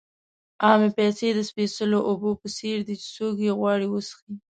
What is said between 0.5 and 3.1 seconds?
عامې پیسې د سپېڅلو اوبو په څېر دي چې